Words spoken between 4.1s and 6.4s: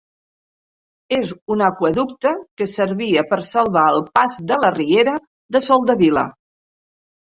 pas de la riera de Soldevila.